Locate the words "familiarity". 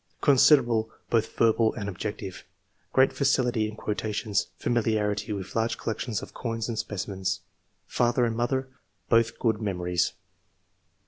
4.57-5.31